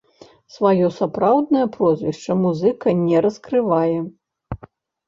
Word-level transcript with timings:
Сваё 0.53 0.87
сапраўднае 0.99 1.65
прозвішча 1.75 2.39
музыка 2.43 2.87
не 3.07 3.17
раскрывае. 3.29 3.97